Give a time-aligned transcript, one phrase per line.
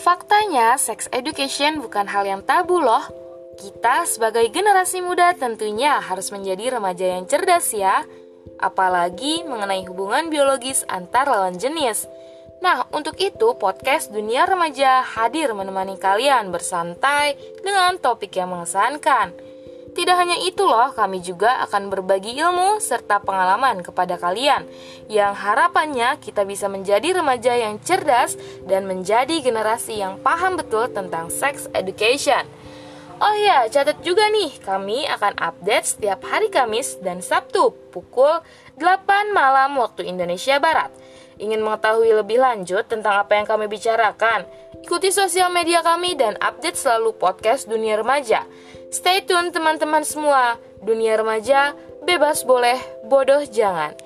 [0.00, 3.04] Faktanya, sex education bukan hal yang tabu loh.
[3.60, 8.00] Kita sebagai generasi muda tentunya harus menjadi remaja yang cerdas ya,
[8.56, 12.08] apalagi mengenai hubungan biologis antar lawan jenis.
[12.64, 19.51] Nah, untuk itu podcast Dunia Remaja hadir menemani kalian bersantai dengan topik yang mengesankan.
[19.92, 24.64] Tidak hanya itu loh, kami juga akan berbagi ilmu serta pengalaman kepada kalian
[25.04, 31.28] yang harapannya kita bisa menjadi remaja yang cerdas dan menjadi generasi yang paham betul tentang
[31.28, 32.48] sex education.
[33.20, 38.40] Oh ya, catat juga nih, kami akan update setiap hari Kamis dan Sabtu pukul
[38.80, 40.88] 8 malam waktu Indonesia Barat.
[41.36, 44.48] Ingin mengetahui lebih lanjut tentang apa yang kami bicarakan?
[44.82, 48.42] Ikuti sosial media kami dan update selalu podcast Dunia Remaja.
[48.92, 50.60] Stay tune teman-teman semua.
[50.84, 51.72] Dunia Remaja,
[52.04, 52.76] bebas boleh,
[53.08, 53.96] bodoh jangan.